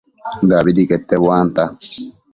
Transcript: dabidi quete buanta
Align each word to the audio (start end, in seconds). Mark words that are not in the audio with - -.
dabidi 0.49 0.81
quete 0.89 1.15
buanta 1.23 1.63